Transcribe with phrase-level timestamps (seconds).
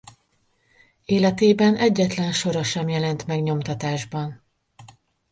[1.05, 4.43] Életében egyetlen sora sem jelent meg nyomtatásban.